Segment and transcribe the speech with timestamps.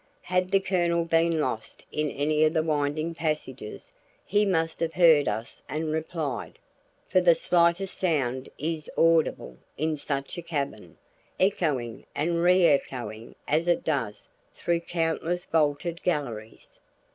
[0.23, 3.91] Had the Colonel been lost in any of the winding passages
[4.25, 6.57] he must have heard us and replied,
[7.07, 10.97] for the slightest sound is audible in such a cavern,
[11.39, 16.79] echoing and re echoing as it does through countless vaulted galleries.